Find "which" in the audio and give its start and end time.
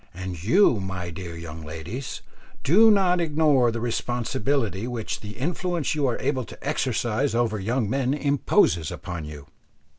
4.87-5.19